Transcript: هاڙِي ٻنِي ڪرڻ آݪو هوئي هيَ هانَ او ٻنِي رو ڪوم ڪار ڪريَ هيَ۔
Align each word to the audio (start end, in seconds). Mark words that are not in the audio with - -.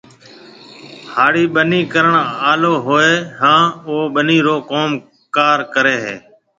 هاڙِي 1.13 1.45
ٻنِي 1.53 1.79
ڪرڻ 1.93 2.13
آݪو 2.49 2.73
هوئي 2.85 3.11
هيَ 3.23 3.29
هانَ 3.39 3.61
او 3.87 3.95
ٻنِي 4.13 4.37
رو 4.45 4.55
ڪوم 4.71 4.89
ڪار 5.35 5.57
ڪريَ 5.73 5.95
هيَ۔ 6.05 6.15